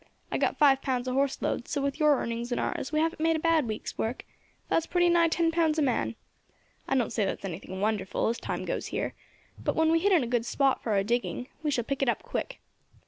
[0.31, 3.19] I got five pounds a horse load, so with your earnings and ours we haven't
[3.21, 4.25] made a bad week's work;
[4.67, 6.15] that's pretty nigh ten pounds a man.
[6.87, 9.13] I don't say that's anything wonderful, as times goes here;
[9.59, 12.09] but when we hit on a good spot for our digging, we shall pick it
[12.09, 12.59] up quick.